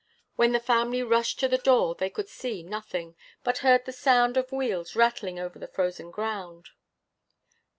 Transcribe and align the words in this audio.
When 0.35 0.51
the 0.51 0.59
family 0.59 1.03
rushed 1.03 1.39
to 1.41 1.47
the 1.47 1.59
door, 1.59 1.93
they 1.93 2.09
could 2.09 2.27
see 2.27 2.63
nothing, 2.63 3.15
but 3.43 3.59
heard 3.59 3.85
the 3.85 3.91
sound 3.91 4.35
of 4.35 4.51
wheels 4.51 4.95
rattling 4.95 5.37
over 5.39 5.59
the 5.59 5.67
frozen 5.67 6.09
ground. 6.09 6.69